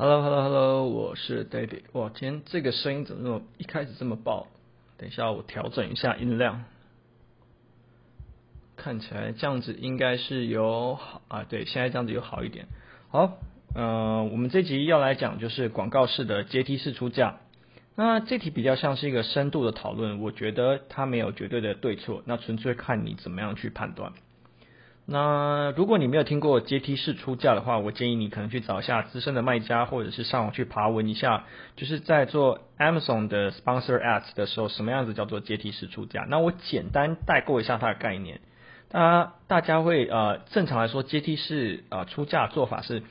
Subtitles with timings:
[0.00, 1.80] Hello，Hello，Hello，我是 David。
[1.90, 4.46] 哇，今天这个声音怎么那么一开始这么爆？
[4.96, 6.62] 等一下我调整一下音量。
[8.76, 12.66] 看起来这样子应该是有好啊，对，现在这样子有好一点。
[13.08, 13.38] 好，
[13.74, 17.40] 嗯、呃，我们这集要来讲就是广告式的阶梯式出价。
[17.96, 24.12] 那这题比较像是一个深度的讨论，我觉得它没有绝对的对错，那纯粹看你怎么样去判断。
[25.10, 31.44] 那如果你没有听过阶梯式出价的话，我建议你可能去找一下资深的卖家，或者是上网去爬文一下，
[31.76, 36.26] 就是在做 Amazon 的 Sponsor Ads 的时候，什么样子叫做阶梯式出价？
[36.28, 38.42] 那我简单代过一下它的概念。
[38.90, 43.02] 大家大家会呃，正常来说阶梯式呃出价做法是，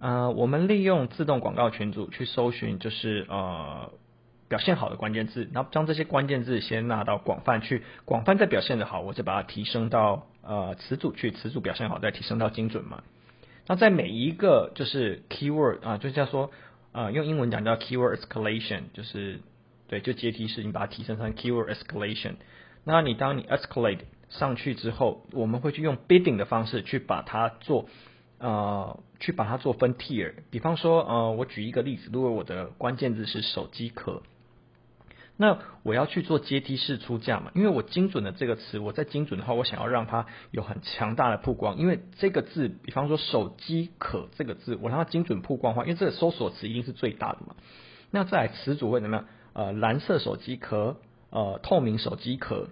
[0.00, 3.90] 呃，我们利用自动广告群组去搜寻，就是呃。
[4.48, 13.02] 表现好的关键字，然后将这些关键字先纳到广泛去，广泛再表现的好，我就把它提升到呃词组去，词组表现好再提升到精准嘛。
[13.66, 16.50] 那在每一个就是 keyword 啊，就像说
[16.92, 19.40] 呃用英文讲叫 keyword escalation，就是
[19.88, 22.36] 对，就阶梯式，你把它提升成 keyword escalation。
[22.84, 27.86] 那你当你 escalate 上去之后，我们会去用 bidding 的方式去把它做
[28.38, 30.34] 呃去把它做分 tier。
[30.50, 34.22] 比方说呃我举一个例子，如果我的关键字是手机壳。
[35.38, 37.50] 那我要去做阶梯式出价嘛？
[37.54, 41.76] 因为我精准的这个词，我在精准的话，我想要让它有很强大的曝光。
[41.76, 47.54] 因为这个字，比方说手机壳这个字，我让它精准曝光的话，因为这个搜索词一定是最大的嘛。
[48.10, 49.26] 那再来词组会怎么样？
[49.52, 50.96] 呃，蓝色手机壳，
[51.28, 52.68] 呃，透明手机壳，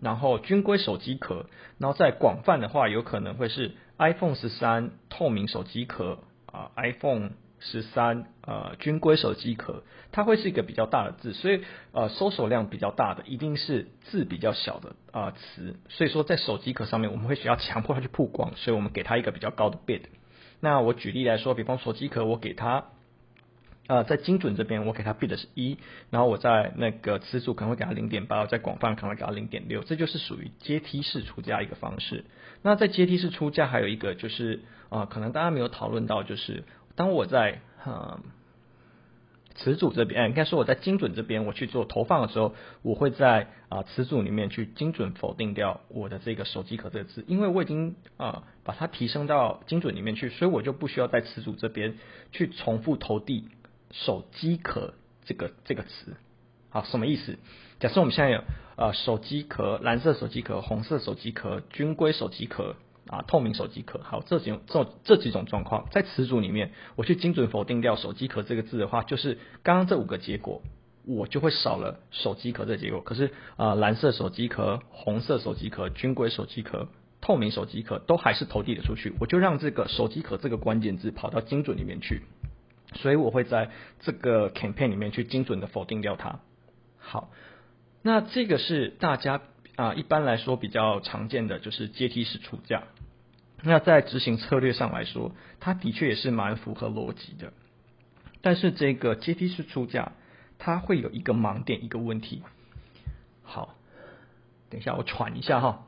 [0.00, 1.46] 然后军规手机壳，
[1.78, 7.30] 然后再广泛的话，有可能会是 iPhone 十三透明手机壳啊，iPhone。
[7.64, 20.02] 十三呃军规手机壳，它会是一个比较大的字，所以呃搜索量比较大的一定是字比较小的啊、词，所以说在手机壳上面我们会需要强迫它去曝光，所以我们给它一个比较高的 bid。
[20.60, 22.86] 那我举例来说，比方手机壳我给它
[23.86, 25.78] 呃在精准这边我给它 bid 是一，
[26.10, 32.24] 然后我在那个词组可能会给它零点八，在广泛可能会给它零点六，这就是属于阶梯式出价一个方式。
[32.62, 36.64] 那在阶梯式出价还有一个就是啊、可能大家没有讨论到就是。
[36.94, 38.20] 当我在呃
[39.54, 51.98] 词组这边，应该说我在精准这边，我去做投放的时候，我会在啊词组里面去精准否定掉我的这个手机壳这个字，因为我已经啊把它提升到精准里面去，所以我就不需要在词组这边
[52.32, 53.48] 去重复投递
[53.90, 56.16] 手机壳这个这个词。
[56.70, 57.38] 好，什么意思？
[57.78, 58.42] 假设我们现在有
[58.76, 62.76] 呃手机壳，蓝色手机壳，红色手机壳，军规手机壳。
[63.08, 70.62] 啊，透明手机壳，好，这几种这这几种状况，在词组里面，我去精准否定掉手机壳这个字的话，就是刚刚这五个结果，
[71.04, 73.00] 我就会少了手机壳这结果。
[73.00, 76.88] 可是啊、蓝色手机壳、红色手机壳、军规手机壳、
[77.20, 82.22] 透明手机壳都还是投递的出去，我就让这个手机壳这个关键字跑到精准里面去，
[82.94, 83.70] 所以我会在
[84.00, 86.38] 这个 campaign 里面去精准的否定掉它。
[86.98, 87.30] 好，
[88.00, 89.42] 那这个是大家。
[89.74, 92.82] 啊，一般来说比较常见的就是阶梯式出价。
[93.62, 97.52] 那在执行策略上来说，它的确也是蛮符合逻辑的。
[98.40, 100.12] 但是这个阶梯式出价，
[100.58, 102.42] 它会有一个盲点，一个问题。
[103.44, 103.76] 好，
[104.68, 105.86] 等一下我喘一下哈。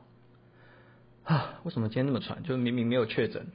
[1.25, 2.43] 啊，为什么今天那么喘？
[2.43, 3.47] 就是明明没有确诊。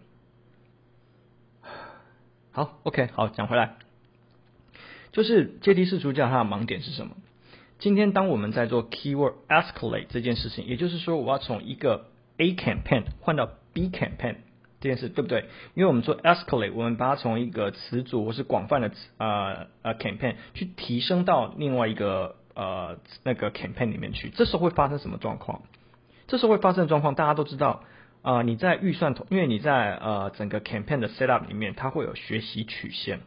[2.52, 3.76] 好，OK，好，讲回来，
[5.12, 7.16] 就是阶梯式出价它的盲点是什么？
[7.78, 14.36] 今天当我们在做 keyword escalate 这件事情，也就是说我要从一个 A campaign 换到 B campaign
[14.80, 15.46] 这件事，对不对？
[15.74, 25.62] 因为我们说 escalate，我们把它从一个词组或是广泛的呃呃 campaign 去提升到另外一个呃那个 campaign 里面去，这时候会发生什么状况？
[26.26, 27.84] 这时候会发生的状况，大家都知道
[28.22, 33.20] 啊、你在预算，因为你在呃整个 campaign 的 setup 里面，它会有学习曲线，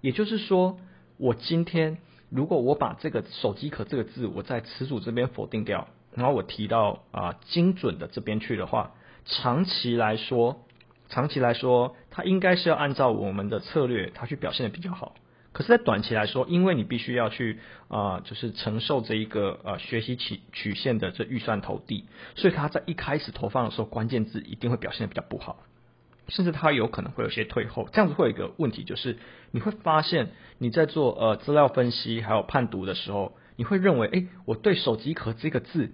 [0.00, 0.78] 也就是说，
[1.18, 1.98] 我今天。
[2.28, 8.94] 如果我把这个手机壳这个字我在词组这边否定掉，然后我提到啊、精准的这边去的话，
[9.26, 10.64] 长期来说，
[11.08, 15.14] 长期来说，它应该是要按照我们的策略，它去表现的比较好。
[15.52, 17.58] 可是，在短期来说，因为你必须要去
[17.88, 22.04] 啊、就是承受这一个呃学习曲曲线的这预算投递，
[22.34, 25.56] 所以它在一开始投放的时候，关键字一定会表现的比较不好。
[26.28, 29.16] 甚至它有可能会有些退后，这样子会有一个问题，就是
[29.50, 35.92] 你会发现你在做呃资料分析还有判读的时候，你会认为，诶，我对手机壳这个字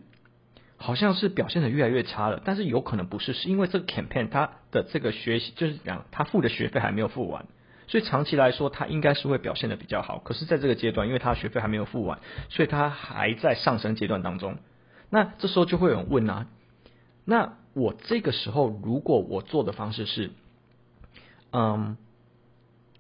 [0.82, 7.46] 好像是表现的越来越差了，但是有可能不是，是因为这个 campaign 它的这个学习就是讲他付的学费还没有付完，
[7.86, 10.18] 所以长期来说他应该是会表现的比较好。
[10.18, 12.18] 可是在这个阶段，因为他学费还没有付完，
[12.50, 14.58] 所以他还在上升阶段当中。
[15.08, 16.46] 那这时候就会有人问啊，
[17.24, 17.54] 那？
[17.74, 20.32] 我这个时候，如果我做的方式是，
[21.52, 21.96] 嗯，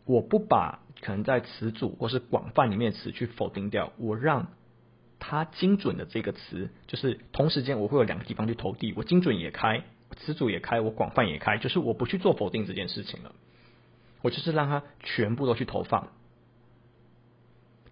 [0.06, 4.46] 我不把可能在词组或是广泛里面词去否定掉，我让
[5.24, 9.84] 它精准的这个词，就是同时间我会有两个地方去投递，我精准也开，
[10.16, 13.32] 词组也开，我广泛也开，就是我不去做否定这件事情了，
[14.22, 16.08] 我就是让它全部都去投放。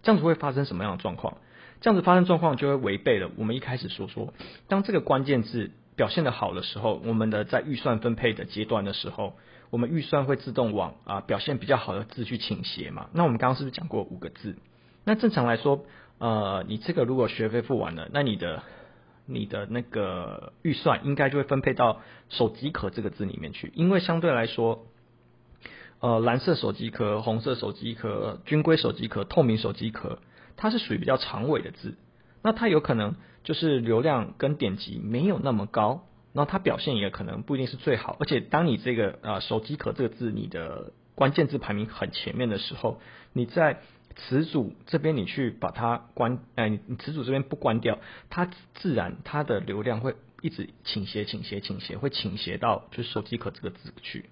[0.03, 1.37] 这样子会发生什么样的状况？
[1.79, 4.33] 这样子发生状况就会违背了我们一开始所说，
[4.67, 9.37] 当这个关键字表现得好的时候，我们的在预算分配的阶段的时候，
[9.69, 13.09] 我们预算会自动往啊表现比较好的字去倾斜嘛。
[13.13, 14.57] 那我们刚刚是不是讲过五个字？
[15.05, 15.85] 那正常来说，
[16.21, 18.63] 呃，你这个如果学费付完了，那你的
[19.25, 24.85] 你的那个预算应该就会分配到手机壳这个字里面去，因为相对来说。
[26.03, 30.17] 呃，蓝色手机壳、红色手机壳、军规手机壳、透明手机壳，
[30.57, 31.95] 它是属于比较长尾的字，
[32.41, 33.13] 那它有可能
[33.43, 38.17] 就是流量跟点击没有那么高，然后它表现也可能不一定是最好。
[38.19, 42.99] 而且当你这个呃手机壳这个字你的关键字排名很前面的时候，
[43.31, 43.81] 你在
[44.15, 47.99] 词组这边你去把它关，哎、你词组这边不关掉，
[48.29, 54.29] 它自然它的流量会一直倾斜、倾斜、倾斜，会倾斜到就是手机壳这个字去。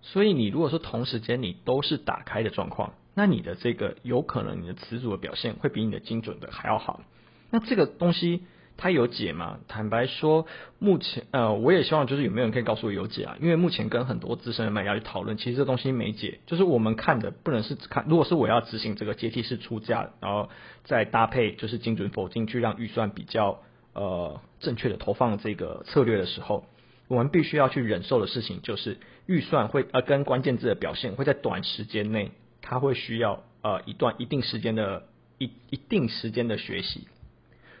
[0.00, 7.02] 所以你如果说同时间你都是打开的状况，那你的这个有可能你的词组的表现会比你的精准的还要好。
[7.50, 8.42] 那这个东西
[8.82, 9.60] 它有解吗？
[9.68, 10.44] 坦白说，
[10.80, 13.36] 目前呃我也希望就是有没有人可以告诉我有解啊？
[13.40, 16.40] 因为目前跟很多资深的卖家去讨论，其实这东西没解。
[16.46, 20.50] 就是我们看的不能是只看，如果是我要执行这个阶梯式出价，然后
[20.82, 23.60] 再搭配就是精准否定去让预算比较
[23.94, 26.66] 呃正确的投放这个策略的时候。
[27.06, 32.32] 我们必须要去忍受的事情，就是预算会呃跟关键字的表现会在短时间内，
[32.62, 35.04] 它会需要呃一段一定时间的
[35.38, 37.06] 一一定时间的学习，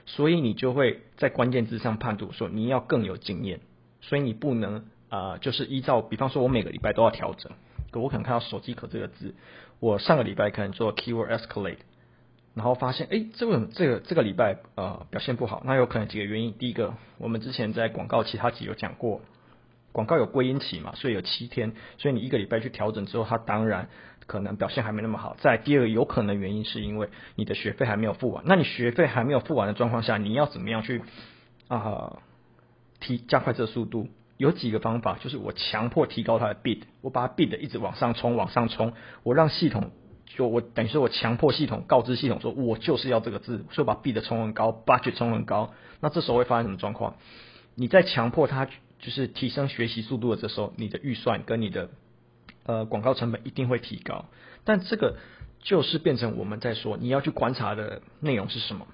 [0.06, 3.60] 所以你就会在关键字上判读说你要更有经验，
[4.00, 7.52] 所以你不能啊、就是依照比方说我每个礼拜都要调整，
[7.92, 9.34] 我可能看到手机壳这个字，
[9.78, 11.78] 我上个礼拜可能做 keyword escalate。
[12.54, 16.52] 然后发现，哎，这个这个这个礼拜呃表现不好，那有可能几个原因。
[16.52, 19.22] 第一个，我们之前在广告其他集有讲过，
[19.90, 23.88] 广告有归因期嘛，所以有七天，所以你一个礼拜去调整之后，它当然
[24.26, 25.36] 可能表现还没那么好。
[25.40, 28.44] 再第二个，有可能原因是因为你的学费还没有付完。
[28.46, 31.02] 那你学费还没有付完的状况下，你要怎么样去
[31.68, 32.18] 啊、
[33.00, 34.08] 提加快这个速度？
[34.38, 38.92] 有几个方法，就是我强迫提高它的 bid，我把它 bid 一直往上冲，往上冲，
[39.22, 39.90] 我让系统。
[40.34, 45.74] 就我等于说，我强迫系统告知系统说，我就是要这个字，所以把 bid 冲很高，budget 冲很高。
[46.00, 47.16] 那这时候会发生什么状况？
[47.74, 51.90] 你在强迫它就是提升学习速度的这时候，你的预算跟你的
[52.64, 54.26] 呃广告成本一定会提高。
[54.64, 55.16] 但这个
[55.60, 58.86] 就是变成我们在说，你要去观察的内容是什么？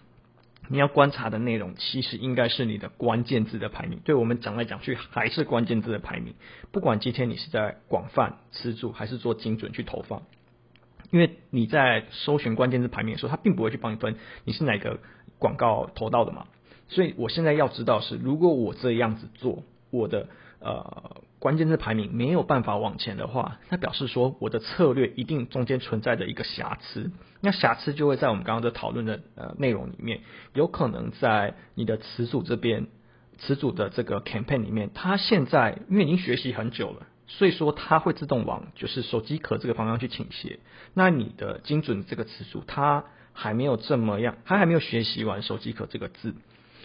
[0.70, 4.00] 你要观察的内容其实应该是你的关键字的排名。
[4.04, 6.34] 对我们讲来讲去还是关键字的排名。
[6.72, 10.22] 不管今天你是在广泛词组还是做精准去投放。
[11.10, 15.00] 因为你在搜寻关键字排名的时候，它并不会去帮你分你是哪个
[15.38, 16.46] 广告投到的嘛，
[16.88, 20.28] 所以我现在要知道是，如果我这样子做，我的
[20.60, 30.20] 呃关键字排名没有办法往前的话，那表示说我的策略一定中间存在着一个瑕疵，那瑕疵就会在我们刚刚的讨论的呃内容里面，
[30.55, 32.87] 有可能在你的词组这边，
[33.38, 37.06] 词组的这个 campaign 里面，它现在因为已经学习很久了。
[37.31, 40.61] 所以说它会自动往就是手机壳这个方向去倾斜。
[40.94, 43.04] 那你的精准这个词组，它
[43.35, 46.35] 还没有这么样，它还没有学习完手机壳这个字，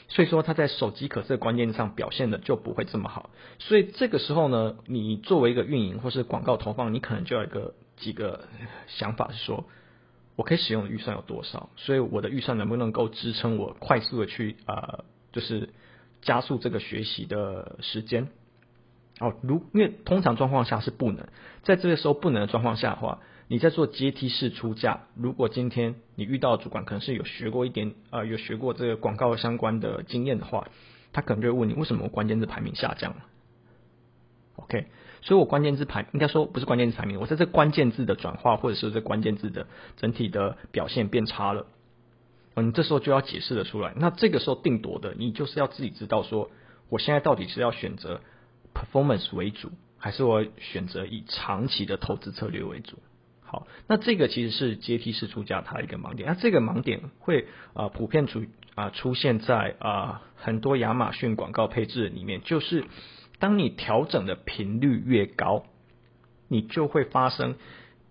[0.07, 3.29] 所以说它在手机壳这个关键上表现的就不会这么好。
[3.59, 8.47] 所以这个时候呢，你作为一个运营或是广告投放，你可能就要一个几个
[8.87, 9.65] 想法是说，
[10.35, 11.69] 我可以使用的预算有多少？
[11.75, 15.69] 所以我的预算能不能够支撑我快速的去呃，就是
[16.21, 18.29] 加速这个学习的时间？
[19.19, 21.27] 哦，如因为通常状况下是不能，
[21.61, 23.19] 在这个时候不能的状况下的话，
[23.53, 25.01] 你在做阶梯式出价。
[25.15, 30.69] 如果今天你遇到主管可能是有学过一点呃，有学过这个广告相关的经验的话，
[31.11, 33.27] 他可能就会问你为什么关键字排名下降了
[34.55, 34.87] ？OK，
[35.21, 39.67] 所以我关键字排应该说不是关键字排名，我在这关键字的转化或者是这关键字的
[39.97, 41.67] 整体的表现变差了。
[42.55, 43.93] 嗯，这时候就要解释的出来。
[43.95, 46.49] 那这个时候定夺的，你就是要自己知道说，
[46.89, 48.19] 我现在到底是要选择。
[48.73, 49.69] performance 为主，
[49.99, 52.97] 还是我选择以长期的投资策略为主？
[53.53, 56.27] 好，那这个其实是阶梯式出价它一个盲点。
[56.27, 57.45] 那这个盲点会
[57.75, 62.83] 啊、普遍出啊、出现在啊、很多亚马逊广告配置里面，就是
[63.37, 65.65] 当你调整的频率越高，
[66.47, 67.53] 你就会发生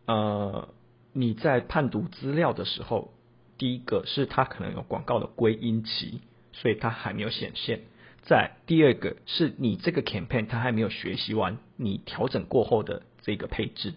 [0.06, 0.68] 呃
[1.12, 3.12] 你在判读资料的时候，
[3.58, 6.20] 第一个是它可能有广告的归因期，
[6.52, 7.80] 所以它还没有显现。
[8.22, 13.94] 在第二个是你这个 campaign 它还没有学习完你调整过后的这个配置，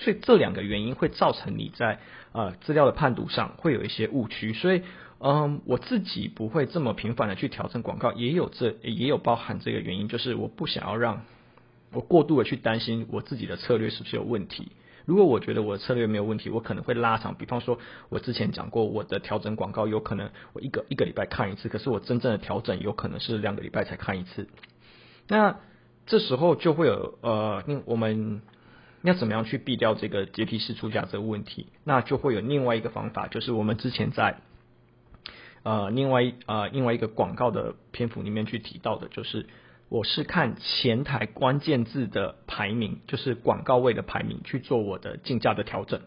[0.00, 2.00] 所以这两个原因会造成你在
[2.32, 4.82] 呃资料的判读上会有一些误区，所以
[5.20, 11.22] 嗯，我自己不会这么频繁的去调整广告，也有这也有包含这个原因，就是我不想要让
[11.92, 14.72] 我过度的去担心我自己的策略是不是有问题。
[15.06, 17.34] 如果我觉得我的策略没有问题，我可能会拉长。
[17.34, 17.78] 比方说，
[18.10, 24.48] 我之前讲过，我的调整广告有可能我一个一个礼拜看一次，可是我真正的调整有可能是两个礼拜才看一次。
[25.26, 25.56] 那
[26.06, 28.42] 这时候就会有呃，我们
[29.02, 31.66] 要怎么样去避掉这个阶梯式出价这个问题？
[31.84, 34.40] 那就会有另外一个方法，就是我们之前在
[35.62, 39.46] 呃另外呃另外一个广告的篇幅里面去提到的，就是。
[39.92, 46.02] 我是看前台关键字的排名，就是广告位的排名去做我的竞价的调整。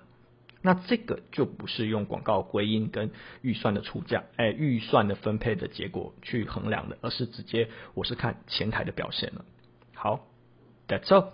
[0.62, 9.44] 那这个就不是用广告归因跟预算的出价，哎，预算的分配的结果去衡量的，而是直接我是看前台的表现了。
[9.94, 10.28] 好
[10.88, 11.32] ，That's all。